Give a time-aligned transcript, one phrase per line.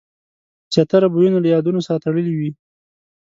[0.73, 2.51] زیاتره بویونه له یادونو سره تړلي وي.